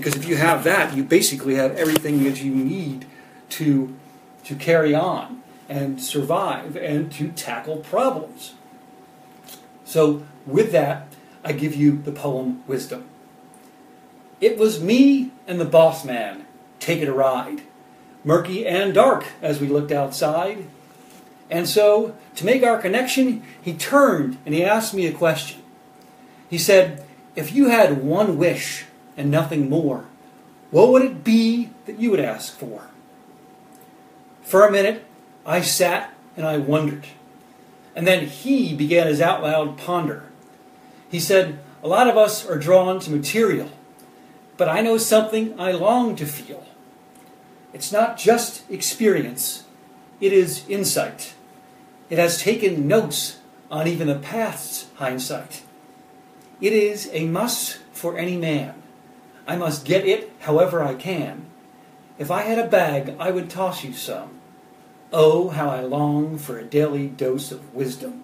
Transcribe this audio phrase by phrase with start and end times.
[0.00, 3.04] Because if you have that, you basically have everything that you need
[3.50, 3.94] to,
[4.44, 8.54] to carry on and survive and to tackle problems.
[9.84, 11.08] So, with that,
[11.44, 13.04] I give you the poem Wisdom.
[14.40, 16.46] It was me and the boss man
[16.78, 17.60] taking a ride,
[18.24, 20.64] murky and dark as we looked outside.
[21.50, 25.60] And so, to make our connection, he turned and he asked me a question.
[26.48, 27.04] He said,
[27.36, 28.86] If you had one wish
[29.20, 30.06] and nothing more,
[30.70, 32.88] what would it be that you would ask for?
[34.42, 35.04] For a minute,
[35.44, 37.04] I sat and I wondered.
[37.94, 40.24] And then he began his out loud ponder.
[41.10, 43.70] He said, A lot of us are drawn to material,
[44.56, 46.66] but I know something I long to feel.
[47.74, 49.64] It's not just experience,
[50.18, 51.34] it is insight.
[52.08, 53.38] It has taken notes
[53.70, 55.62] on even the past's hindsight.
[56.60, 58.79] It is a must for any man.
[59.50, 61.46] I must get it however I can.
[62.20, 64.38] If I had a bag, I would toss you some.
[65.12, 68.22] Oh, how I long for a daily dose of wisdom.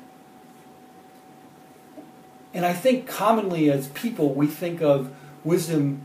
[2.54, 6.02] And I think commonly as people, we think of wisdom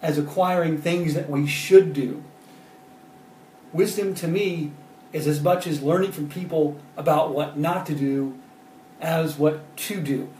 [0.00, 2.24] as acquiring things that we should do.
[3.74, 4.72] Wisdom to me
[5.12, 8.38] is as much as learning from people about what not to do
[9.02, 10.30] as what to do.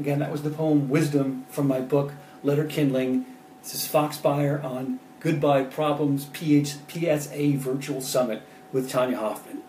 [0.00, 3.24] Again, that was the poem Wisdom from my book, Letter Kindling.
[3.66, 9.62] This is Fox Beyer on Goodbye Problems PH, PSA Virtual Summit with Tanya Hoffman.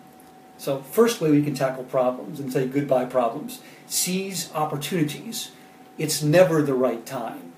[0.56, 5.50] So, first way we can tackle problems and say goodbye problems seize opportunities.
[5.98, 7.52] It's never the right time.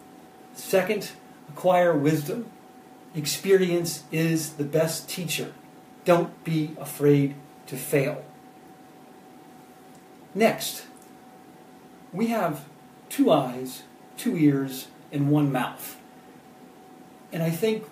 [0.55, 1.10] Second,
[1.50, 2.47] acquire wisdom.
[3.14, 5.52] Experience is the best teacher.
[6.06, 7.34] Don't be afraid
[7.66, 8.25] to fail.
[10.34, 10.86] Next,
[12.14, 12.64] we have
[13.10, 13.82] two eyes,
[14.16, 15.99] two ears, and one mouth.
[17.32, 17.84] And I think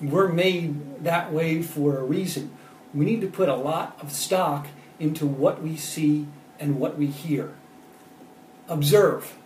[0.00, 2.52] we're made that way for a reason.
[2.92, 4.66] We need to put a lot of stock
[4.98, 6.26] into what we see
[6.58, 7.54] and what we hear.
[8.68, 9.36] Observe.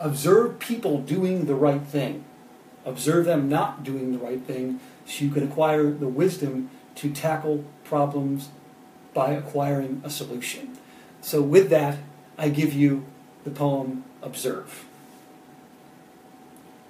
[0.00, 2.24] Observe people doing the right thing.
[2.84, 7.64] Observe them not doing the right thing so you can acquire the wisdom to tackle
[7.84, 8.50] problems
[9.12, 10.76] by acquiring a solution.
[11.20, 11.98] So, with that,
[12.36, 13.06] I give you
[13.44, 14.86] the poem Observe.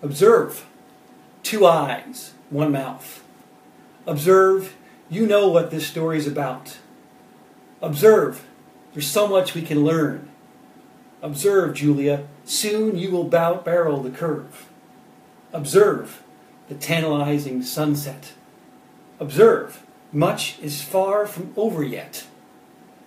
[0.00, 0.66] Observe.
[1.44, 3.22] Two eyes, one mouth.
[4.06, 4.75] Observe.
[5.10, 6.78] You know what this story is about.
[7.82, 8.47] Observe.
[8.94, 10.31] There's so much we can learn.
[11.21, 12.27] Observe, Julia.
[12.47, 14.69] Soon you will bow, barrel the curve.
[15.53, 16.22] Observe
[16.69, 18.33] the tantalizing sunset.
[19.21, 22.27] Observe, much is far from over yet.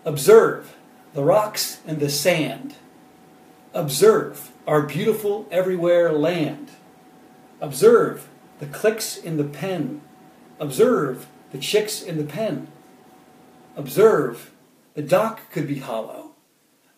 [0.05, 0.75] Observe
[1.13, 2.75] the rocks and the sand.
[3.73, 6.69] Observe our beautiful everywhere land.
[7.59, 8.27] Observe
[8.59, 10.01] the clicks in the pen.
[10.59, 12.67] Observe the chicks in the pen.
[13.75, 14.51] Observe
[14.93, 16.31] the dock could be hollow.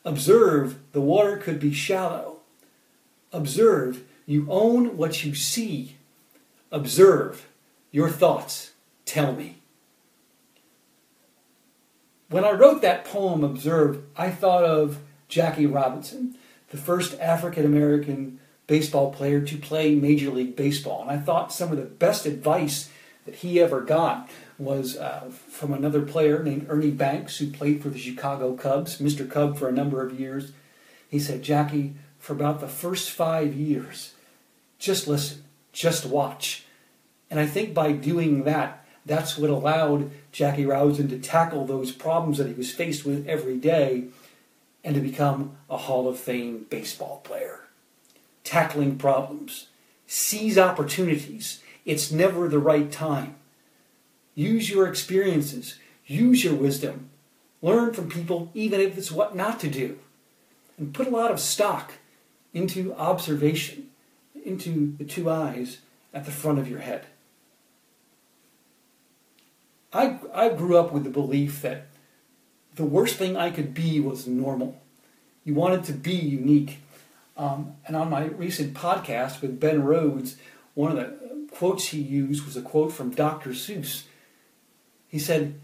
[0.06, 2.40] Observe the water could be shallow.
[3.32, 5.98] Observe you own what you see.
[6.72, 7.48] Observe
[7.92, 8.72] your thoughts.
[9.06, 9.58] Tell me.
[12.30, 16.38] When I wrote that poem, Observe, I thought of Jackie Robinson,
[16.70, 18.39] the first African American
[18.70, 21.02] baseball player to play Major League Baseball.
[21.02, 22.90] And I thought some of the best advice
[23.26, 27.90] that he ever got was uh, from another player named Ernie Banks, who played for
[27.90, 29.30] the Chicago Cubs, Mr.
[29.30, 30.52] Cub for a number of years.
[31.10, 34.14] He said, Jackie, for about the first five years,
[34.78, 35.44] just listen,
[35.74, 36.66] just watch.
[37.32, 42.38] And I think by doing that, that's what allowed Jackie Robinson to tackle those problems
[42.38, 44.06] that he was faced with every day
[44.84, 47.62] and to become a Hall of Fame baseball player.
[48.50, 49.68] Tackling problems,
[50.08, 51.62] seize opportunities.
[51.86, 53.36] It's never the right time.
[54.34, 55.78] Use your experiences,
[56.08, 57.12] use your wisdom.
[57.62, 60.00] Learn from people, even if it's what not to do.
[60.80, 61.94] And put a lot of stock
[62.52, 63.92] into observation,
[64.44, 65.78] into the two eyes
[66.12, 67.06] at the front of your head.
[69.94, 71.86] I, I grew up with the belief that
[72.74, 74.82] the worst thing I could be was normal.
[75.46, 76.80] You wanted to be unique.
[77.40, 80.36] Um, and on my recent podcast with Ben Rhodes,
[80.74, 83.52] one of the quotes he used was a quote from Dr.
[83.52, 84.04] Seuss.
[85.08, 85.56] He said,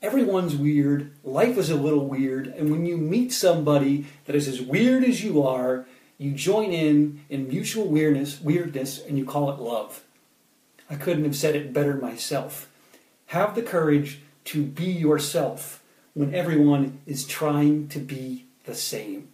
[0.00, 4.62] Everyone's weird, life is a little weird, and when you meet somebody that is as
[4.62, 5.84] weird as you are,
[6.16, 10.04] you join in in mutual weirdness, weirdness, and you call it love.
[10.88, 12.70] I couldn't have said it better myself.
[13.26, 15.82] Have the courage to be yourself
[16.14, 19.29] when everyone is trying to be the same.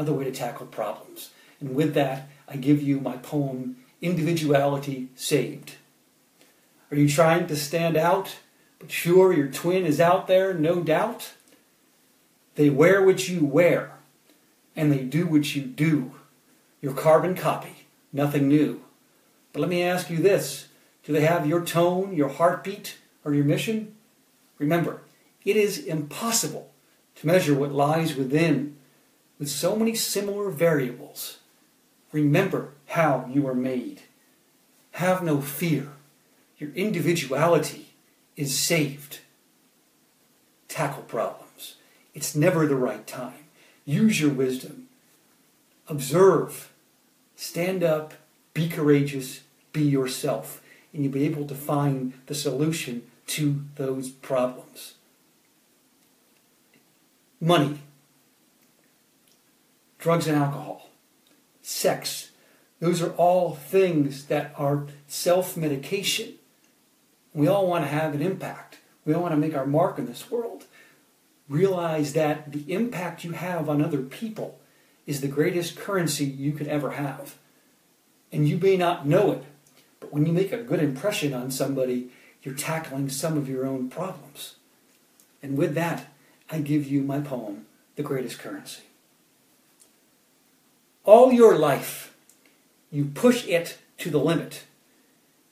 [0.00, 1.28] Another way to tackle problems.
[1.60, 5.74] And with that, I give you my poem, individuality saved?
[6.90, 8.38] Are you trying to stand out,
[8.78, 11.34] but sure your twin is out there, no doubt?
[12.54, 13.92] They wear what you wear,
[14.74, 16.12] and they do what you do.
[16.80, 18.82] Your carbon copy, nothing new.
[19.52, 20.68] But let me ask you this
[21.04, 23.96] do they have your tone, your heartbeat, or your mission?
[24.56, 25.02] Remember,
[25.44, 26.72] it is impossible
[27.16, 28.78] to measure what lies within
[29.40, 31.38] with so many similar variables.
[32.12, 34.02] Remember how you are made.
[34.92, 35.88] Have no fear.
[36.58, 37.94] Your individuality
[38.36, 39.20] is saved.
[40.68, 41.76] Tackle problems.
[42.14, 43.46] It's never the right time.
[43.86, 44.88] Use your wisdom.
[45.88, 46.70] Observe.
[47.34, 48.12] Stand up.
[48.52, 49.40] Be courageous.
[49.72, 50.60] Be yourself.
[50.92, 54.94] And you'll be able to find the solution to those problems.
[57.40, 57.78] Money,
[60.00, 60.88] drugs and alcohol,
[61.62, 62.30] sex,
[62.80, 66.34] those are all things that are self medication.
[67.34, 68.78] We all want to have an impact.
[69.04, 70.64] We all want to make our mark in this world.
[71.48, 74.58] Realize that the impact you have on other people
[75.06, 77.36] is the greatest currency you could ever have.
[78.32, 79.44] And you may not know it,
[79.98, 82.10] but when you make a good impression on somebody,
[82.42, 84.56] you're tackling some of your own problems.
[85.42, 86.06] And with that,
[86.50, 87.66] I give you my poem,
[87.96, 88.82] The Greatest Currency.
[91.10, 92.14] All your life,
[92.92, 94.62] you push it to the limit.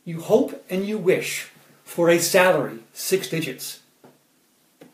[0.04, 1.50] You hope and you wish
[1.82, 3.80] for a salary six digits,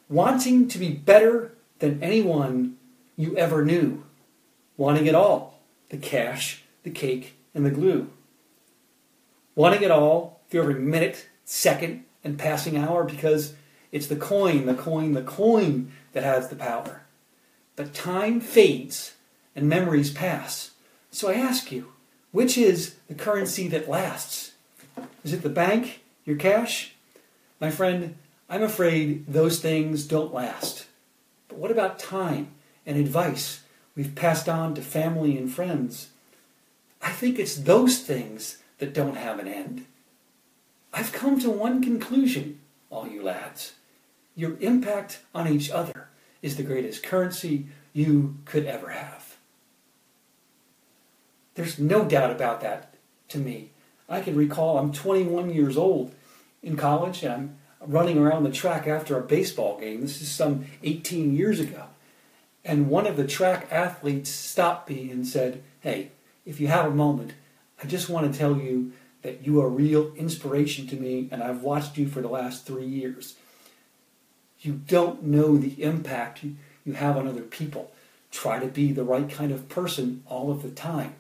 [0.09, 2.79] wanting to be better than anyone
[3.15, 4.05] you ever knew,
[4.79, 8.09] wanting it all the cash, the cake, and the glue.
[9.55, 13.53] Wanting it all through every minute, second, and passing hour because
[13.93, 17.03] it's the coin, the coin, the coin that has the power.
[17.77, 19.13] But time fades
[19.55, 20.73] and memories pass.
[21.11, 21.93] So I ask you,
[22.33, 24.53] which is the currency that lasts?
[25.23, 26.95] Is it the bank, your cash?
[27.61, 28.17] My friend,
[28.49, 30.87] I'm afraid those things don't last.
[31.49, 32.49] But what about time
[32.85, 33.63] and advice
[33.97, 36.09] we've passed on to family and friends?
[37.01, 39.87] I think it's those things that don't have an end.
[40.93, 42.61] I've come to one conclusion,
[42.91, 43.75] all you lads.
[44.37, 46.09] Your impact on each other
[46.43, 49.34] is the greatest currency you could ever have.
[51.55, 52.95] There's no doubt about that
[53.29, 53.71] to me.
[54.09, 56.15] I can recall I'm 21 years old
[56.63, 60.01] in college and I'm running around the track after a baseball game.
[60.01, 61.85] This is some 18 years ago.
[62.65, 66.13] And one of the track athletes stopped me and said, Hey,
[66.47, 67.35] if you have a moment,
[67.83, 68.93] I just want to tell you
[69.23, 72.67] that you are a real inspiration to me and I've watched you for the last
[72.67, 73.37] three years.
[74.61, 76.45] You don't know the impact
[76.85, 77.93] you have on other people.
[78.31, 81.15] Try to be the right kind of person all of the time,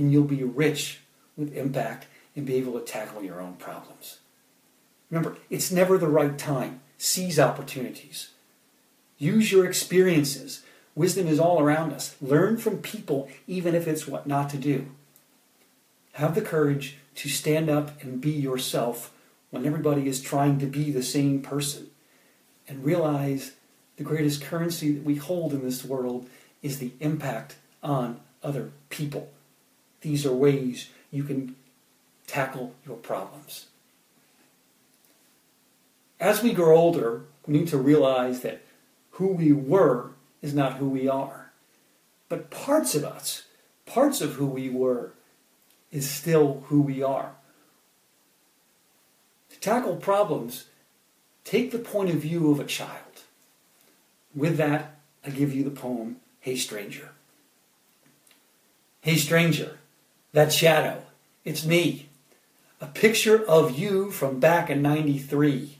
[0.00, 1.00] and you'll be rich
[1.36, 4.18] with impact and be able to tackle your own problems.
[5.10, 6.80] Remember, it's never the right time.
[6.96, 8.30] Seize opportunities.
[9.18, 10.62] Use your experiences.
[10.94, 12.16] Wisdom is all around us.
[12.20, 14.86] Learn from people, even if it's what not to do.
[16.12, 19.12] Have the courage to stand up and be yourself
[19.50, 21.90] when everybody is trying to be the same person.
[22.66, 23.52] And realize
[23.96, 26.28] the greatest currency that we hold in this world
[26.62, 29.28] is the impact on other people.
[30.00, 31.56] These are ways you can
[32.26, 33.66] tackle your problems.
[36.18, 38.62] As we grow older, we need to realize that
[39.12, 40.10] who we were
[40.42, 41.50] is not who we are.
[42.28, 43.44] But parts of us,
[43.86, 45.12] parts of who we were,
[45.90, 47.32] is still who we are.
[49.50, 50.66] To tackle problems,
[51.44, 53.24] take the point of view of a child.
[54.34, 57.10] With that, I give you the poem, Hey Stranger.
[59.00, 59.78] Hey Stranger,
[60.32, 61.02] that shadow,
[61.44, 62.08] it's me.
[62.80, 65.78] A picture of you from back in 93.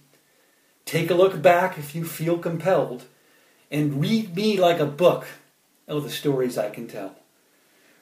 [0.85, 3.05] Take a look back if you feel compelled,
[3.71, 5.27] and read me like a book
[5.87, 7.17] of the stories I can tell.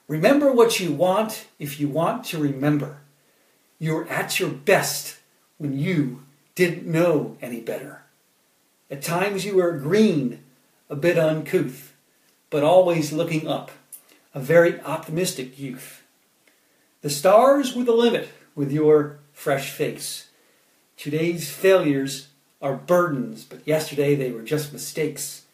[0.08, 3.00] Remember what you want if you want to remember.
[3.78, 5.18] You're at your best
[5.58, 6.22] when you
[6.54, 8.02] didn't know any better.
[8.90, 10.42] At times you were green,
[10.88, 11.94] a bit uncouth,
[12.48, 13.70] but always looking up,
[14.34, 16.02] a very optimistic youth.
[17.00, 20.28] The stars were the limit with your fresh face.
[20.96, 22.28] Today's failures
[22.60, 25.44] are burdens, but yesterday they were just mistakes.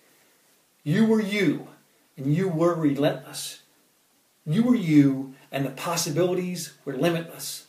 [0.82, 1.68] You were you,
[2.16, 3.60] and you were relentless.
[4.46, 7.66] You were you, and the possibilities were limitless.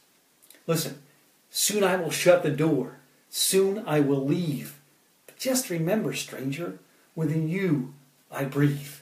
[0.68, 1.02] Listen,
[1.50, 3.00] soon I will shut the door.
[3.30, 4.80] Soon I will leave.
[5.28, 6.80] But just remember, stranger,
[7.14, 7.94] within you
[8.32, 8.94] I breathe.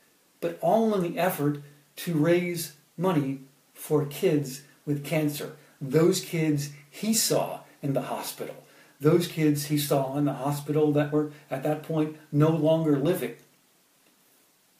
[0.40, 1.60] but all in the effort
[1.96, 3.40] to raise money
[3.74, 5.56] for kids with cancer.
[5.80, 8.64] Those kids he saw in the hospital.
[9.00, 13.36] Those kids he saw in the hospital that were at that point no longer living.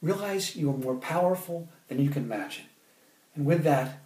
[0.01, 2.67] Realize you are more powerful than you can imagine.
[3.35, 3.99] And with that,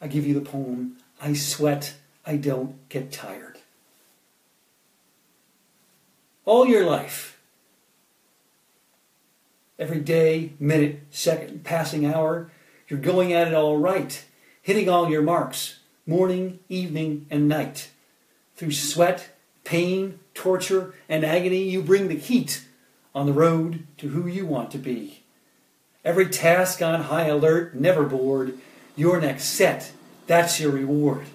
[0.00, 1.94] I give you the poem, I Sweat,
[2.26, 3.58] I Don't Get Tired.
[6.44, 7.40] All your life,
[9.78, 12.50] every day, minute, second, passing hour,
[12.88, 14.24] you're going at it all right,
[14.62, 17.90] hitting all your marks, morning, evening, and night.
[18.56, 19.30] Through sweat,
[19.64, 22.64] pain, torture, and agony, you bring the heat
[23.14, 25.22] on the road to who you want to be.
[26.04, 28.58] Every task on high alert, never bored.
[28.94, 29.92] Your next set,
[30.26, 31.26] that's your reward.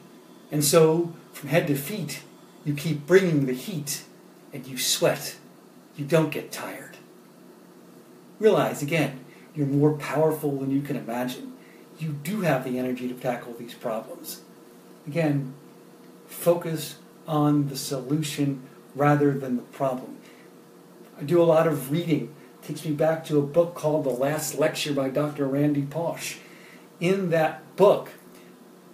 [0.51, 2.23] And so, from head to feet,
[2.63, 4.03] you keep bringing the heat
[4.53, 5.35] and you sweat.
[5.95, 6.97] You don't get tired.
[8.39, 9.20] Realize again,
[9.55, 11.53] you're more powerful than you can imagine.
[11.99, 14.41] You do have the energy to tackle these problems.
[15.07, 15.53] Again,
[16.27, 18.63] focus on the solution
[18.95, 20.17] rather than the problem.
[21.19, 24.09] I do a lot of reading It takes me back to a book called The
[24.09, 25.47] Last Lecture by Dr.
[25.47, 26.37] Randy Pausch.
[26.99, 28.11] In that book,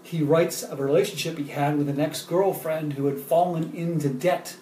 [0.04, 4.10] he writes of a relationship he had with an ex girlfriend who had fallen into
[4.10, 4.56] debt.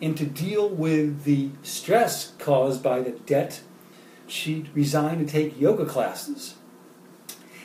[0.00, 3.62] And to deal with the stress caused by the debt,
[4.30, 6.54] she resigned to take yoga classes.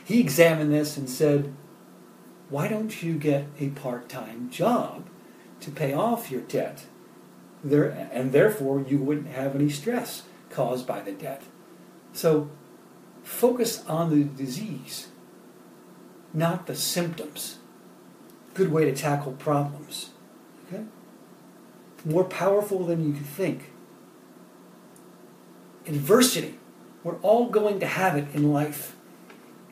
[0.03, 1.53] He examined this and said,
[2.49, 5.07] Why don't you get a part time job
[5.61, 6.85] to pay off your debt?
[7.63, 11.41] There, and therefore, you wouldn't have any stress caused by the debt.
[12.13, 12.49] So
[13.23, 15.07] focus on the disease,
[16.33, 17.57] not the symptoms.
[18.53, 20.11] Good way to tackle problems.
[20.67, 20.83] Okay?
[22.05, 23.71] More powerful than you could think.
[25.87, 26.57] Adversity.
[27.03, 28.95] We're all going to have it in life.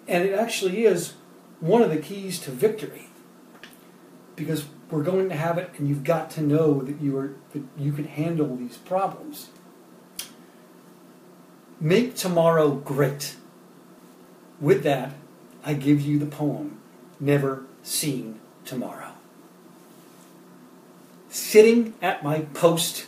[0.07, 1.13] And it actually is
[1.59, 3.09] one of the keys to victory.
[4.35, 7.63] Because we're going to have it and you've got to know that you are that
[7.77, 9.49] you can handle these problems.
[11.79, 13.35] Make tomorrow great.
[14.61, 15.13] With that,
[15.65, 16.79] I give you the poem,
[17.19, 19.11] Never Seen Tomorrow.
[21.29, 23.07] Sitting at my post,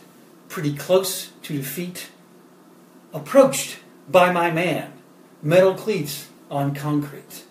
[0.49, 2.09] pretty close to defeat,
[3.15, 3.79] approached
[4.09, 4.91] by my man,
[5.41, 7.45] metal cleats on concrete.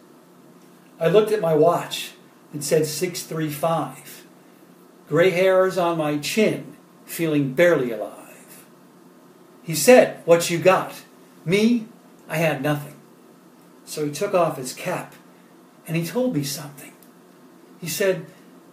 [1.01, 2.13] I looked at my watch.
[2.55, 4.27] It said 635.
[5.09, 8.65] Gray hairs on my chin, feeling barely alive.
[9.63, 11.03] He said, What you got?
[11.45, 11.87] Me,
[12.29, 12.95] I had nothing.
[13.87, 15.15] So he took off his cap
[15.87, 16.93] and he told me something.
[17.81, 18.27] He said,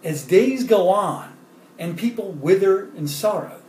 [0.04, 1.32] As days go on
[1.78, 3.60] and people wither in sorrow,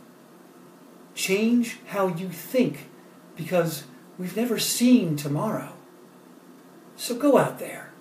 [1.14, 2.88] change how you think
[3.36, 3.84] because
[4.18, 5.72] we've never seen tomorrow.
[6.96, 7.92] So go out there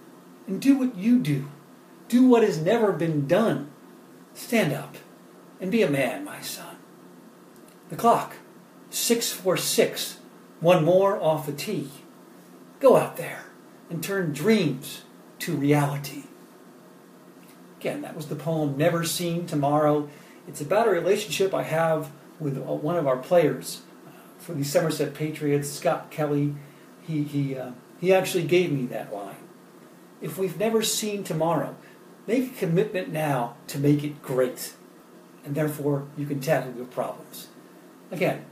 [0.47, 1.49] and do what you do.
[2.07, 3.71] Do what has never been done.
[4.33, 4.95] Stand up
[5.59, 6.75] and be a man, my son.
[7.89, 8.35] The clock,
[8.89, 10.17] 646
[10.63, 11.89] one more off the tee.
[12.79, 13.43] Go out there
[13.89, 15.01] and turn dreams
[15.39, 16.23] to reality.
[17.79, 20.09] Again, that was the poem Never Seen Tomorrow.
[20.47, 23.81] It's about a relationship I have with one of our players
[24.43, 26.53] for the Somerset Patriots, Scott Kelly.
[27.01, 29.37] He, he, uh, he actually gave me that line.
[30.21, 31.75] If we've never seen tomorrow,
[32.27, 34.73] make a commitment now to make it great.
[35.45, 37.47] And therefore, you can tackle your problems.
[38.11, 38.45] Again,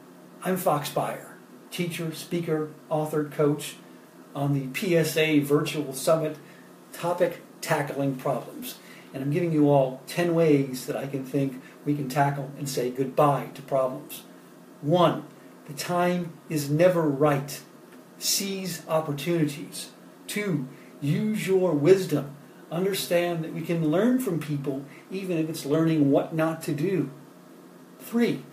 [0.44, 1.32] I'm Fox Beyer
[1.72, 3.76] teacher, speaker, author, coach
[4.36, 6.38] on the PSA Virtual Summit
[6.92, 8.78] topic Tackling Problems.
[9.14, 12.68] And I'm giving you all 10 ways that I can think we can tackle and
[12.68, 14.24] say goodbye to problems.
[14.82, 15.26] One,
[15.72, 17.62] the time is never right.
[18.20, 19.90] Seize opportunities.
[20.28, 20.68] Two,
[21.01, 22.36] Use your wisdom.
[22.72, 27.10] Understand that we can learn from people even if it's learning what not to do.
[28.00, 28.44] Three,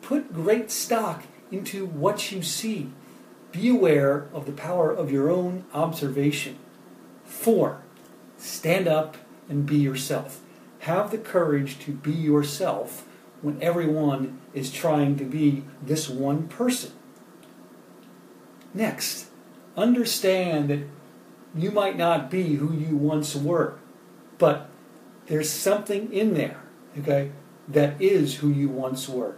[0.00, 2.90] put great stock into what you see.
[3.52, 6.58] Be aware of the power of your own observation.
[7.24, 7.82] Four,
[8.38, 9.18] stand up
[9.48, 10.40] and be yourself.
[10.80, 13.06] Have the courage to be yourself
[13.42, 16.92] when everyone is trying to be this one person.
[18.74, 19.28] Next,
[19.76, 20.80] understand that
[21.54, 23.78] you might not be who you once were,
[24.36, 24.68] but
[25.26, 26.60] there's something in there,
[26.98, 27.32] okay,
[27.66, 29.36] that is who you once were.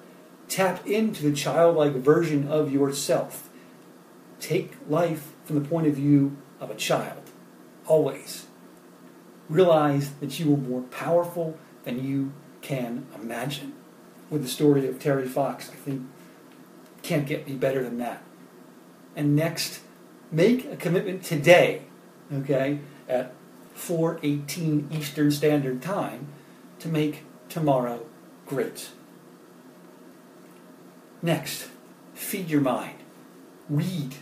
[0.48, 3.48] Tap into the childlike version of yourself.
[4.40, 7.30] Take life from the point of view of a child,
[7.86, 8.46] always.
[9.48, 13.74] Realize that you are more powerful than you can imagine.
[14.30, 16.02] With the story of Terry Fox, I think
[17.02, 18.22] can't get any better than that.
[19.16, 19.80] And next,
[20.30, 21.82] make a commitment today,
[22.32, 23.34] okay, at
[23.75, 26.28] 4:18 Eastern Standard Time
[26.78, 28.06] to make tomorrow
[28.46, 28.90] great.
[31.22, 31.68] Next,
[32.14, 32.99] feed your mind.
[33.68, 34.14] Read.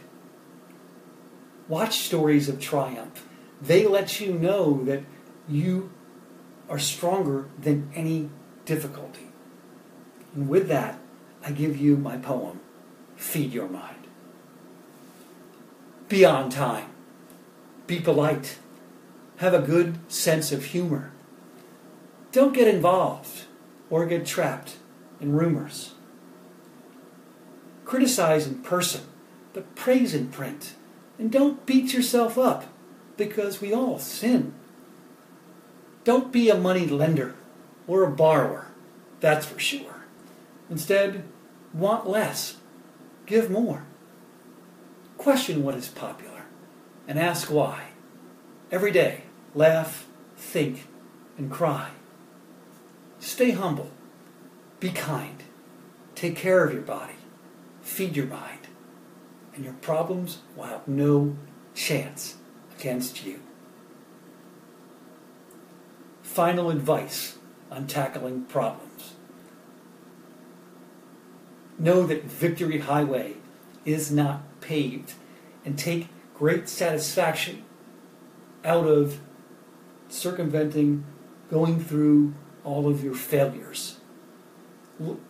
[1.68, 3.26] Watch stories of triumph.
[3.60, 5.02] They let you know that
[5.48, 5.90] you
[6.68, 8.30] are stronger than any
[8.64, 9.27] difficulty.
[10.34, 10.98] And with that,
[11.44, 12.60] I give you my poem,
[13.16, 14.06] Feed Your Mind.
[16.08, 16.88] Be on time.
[17.86, 18.58] Be polite.
[19.38, 21.12] Have a good sense of humor.
[22.32, 23.44] Don't get involved
[23.90, 24.76] or get trapped
[25.20, 25.92] in rumors.
[27.84, 29.02] Criticize in person,
[29.52, 30.74] but praise in print.
[31.18, 32.66] And don't beat yourself up
[33.16, 34.54] because we all sin.
[36.04, 37.34] Don't be a money lender
[37.86, 38.68] or a borrower,
[39.20, 39.97] that's for sure.
[40.70, 41.24] Instead,
[41.72, 42.56] want less,
[43.26, 43.84] give more.
[45.16, 46.44] Question what is popular
[47.06, 47.84] and ask why.
[48.70, 49.22] Every day,
[49.54, 50.06] laugh,
[50.36, 50.86] think,
[51.38, 51.90] and cry.
[53.18, 53.90] Stay humble.
[54.78, 55.42] Be kind.
[56.14, 57.14] Take care of your body.
[57.82, 58.68] Feed your mind.
[59.54, 61.36] And your problems will have no
[61.74, 62.36] chance
[62.78, 63.40] against you.
[66.22, 67.38] Final advice
[67.70, 68.87] on tackling problems.
[71.78, 73.34] Know that Victory Highway
[73.84, 75.14] is not paved
[75.64, 77.64] and take great satisfaction
[78.64, 79.20] out of
[80.08, 81.04] circumventing,
[81.50, 83.98] going through all of your failures.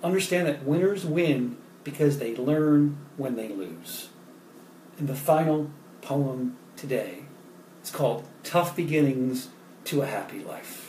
[0.03, 4.09] Understand that winners win because they learn when they lose.
[4.99, 7.25] And the final poem today
[7.83, 9.49] is called Tough Beginnings
[9.85, 10.88] to a Happy Life.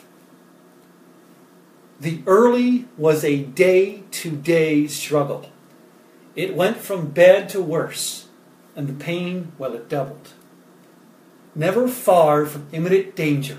[1.99, 5.51] The early was a day to day struggle.
[6.35, 8.29] It went from bad to worse
[8.79, 10.33] and the pain, well, it doubled.
[11.53, 13.57] Never far from imminent danger,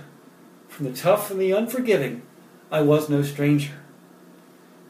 [0.66, 2.22] from the tough and the unforgiving,
[2.70, 3.74] I was no stranger.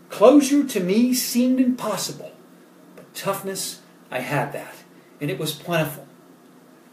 [0.09, 2.31] Closure to me seemed impossible,
[2.95, 4.77] but toughness, I had that,
[5.21, 6.07] and it was plentiful.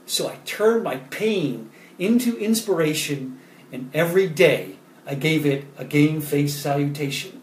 [0.07, 3.39] So I turned my pain into inspiration,
[3.71, 4.76] and every day
[5.07, 7.41] I gave it a game face salutation.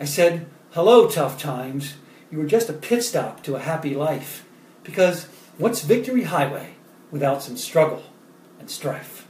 [0.00, 1.94] I said, Hello, tough times.
[2.30, 4.46] You were just a pit stop to a happy life.
[4.82, 5.26] Because
[5.58, 6.70] what's Victory Highway
[7.10, 8.02] without some struggle
[8.58, 9.28] and strife?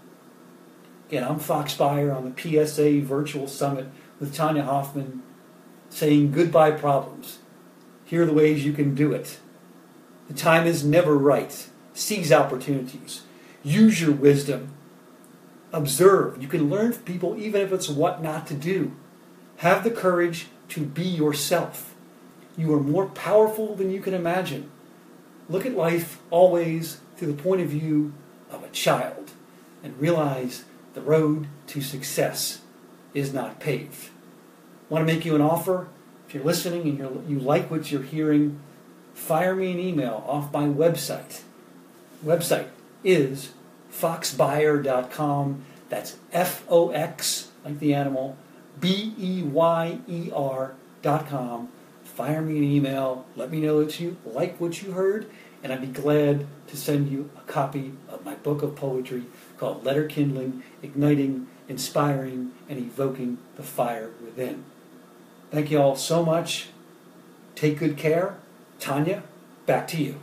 [1.09, 3.89] Again, I'm Fox on the PSA Virtual Summit
[4.21, 5.25] with Tanya Hoffman
[5.89, 7.41] saying goodbye problems.
[8.05, 9.41] Here are the ways you can do it.
[10.29, 11.69] The time is never right.
[11.95, 13.23] Seize opportunities.
[13.65, 14.73] Use your wisdom.
[15.73, 16.43] Observe.
[16.43, 18.93] You can learn from people even if it's what not to do.
[19.59, 21.95] Have the courage to be yourself.
[22.57, 24.71] You are more powerful than you can imagine.
[25.49, 28.13] Look at life always through the point of view
[28.51, 29.31] of a child
[29.83, 32.61] and realize the road to success
[33.15, 34.11] is not paved.
[34.91, 35.89] I Want to make you an offer?
[36.27, 38.61] If you're listening and you're, you like what you're hearing,
[39.15, 41.43] fire me an email off my website.
[42.25, 42.69] Website
[43.03, 43.53] is
[43.93, 45.65] foxbeyer.com.
[45.89, 48.37] That's F O X, like the animal,
[48.79, 51.69] B E Y E R.com
[52.21, 53.25] fire me an email.
[53.35, 55.25] Let me know that you like what you heard,
[55.63, 59.25] and I'd be glad to send you a copy of my book of poetry
[59.57, 64.65] called Letter Kindling Igniting, Inspiring, and Evoking the Fire Within.
[65.51, 66.69] Thank you all so much.
[67.55, 68.37] Take good care.
[68.79, 69.23] Tanya,
[69.65, 70.21] back to you.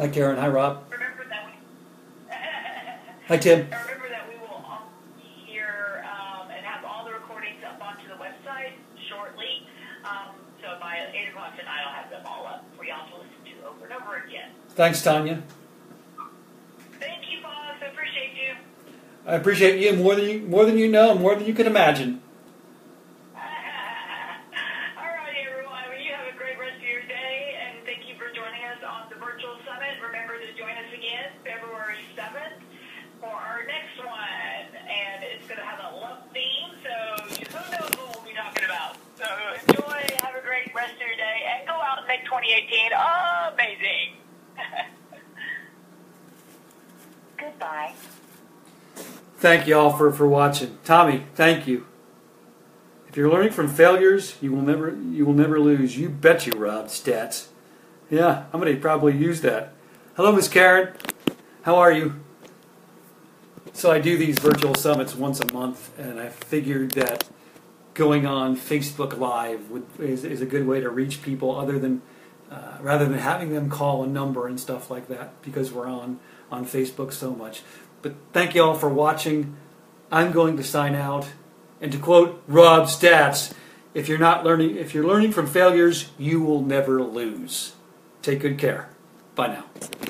[0.00, 0.38] Hi, Karen.
[0.38, 0.86] Hi, Rob.
[0.90, 1.52] Remember that we,
[3.28, 3.66] Hi, Tim.
[3.66, 8.08] Remember that we will all be here um, and have all the recordings up onto
[8.08, 8.72] the website
[9.10, 9.66] shortly.
[10.06, 13.60] Um, so by 8 o'clock tonight, I'll have them all up for y'all to listen
[13.60, 14.52] to over and over again.
[14.70, 15.42] Thanks, Tanya.
[16.98, 17.76] Thank you, boss.
[17.82, 18.56] I appreciate you.
[19.26, 22.22] I appreciate you more than you, more than you know, more than you can imagine.
[42.68, 42.92] 2018.
[43.52, 44.16] Amazing.
[44.58, 44.62] Oh,
[47.38, 47.94] Goodbye.
[49.38, 50.78] Thank you all for, for watching.
[50.84, 51.86] Tommy, thank you.
[53.08, 55.96] If you're learning from failures, you will never you will never lose.
[55.96, 56.86] You bet you, Rob.
[56.86, 57.48] Stats.
[58.08, 59.72] Yeah, I'm gonna probably use that.
[60.14, 60.94] Hello, Miss Karen.
[61.62, 62.20] How are you?
[63.72, 67.24] So I do these virtual summits once a month, and I figured that
[67.94, 72.02] going on Facebook Live would, is, is a good way to reach people other than
[72.50, 76.18] uh, rather than having them call a number and stuff like that, because we're on
[76.50, 77.62] on Facebook so much.
[78.02, 79.56] But thank you all for watching.
[80.10, 81.28] I'm going to sign out.
[81.80, 83.52] And to quote Rob Stats,
[83.94, 87.74] if you're not learning, if you're learning from failures, you will never lose.
[88.22, 88.90] Take good care.
[89.34, 90.09] Bye now.